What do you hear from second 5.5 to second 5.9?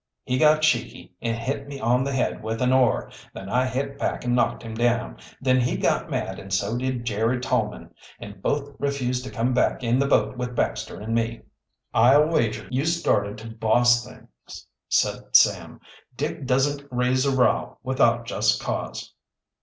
he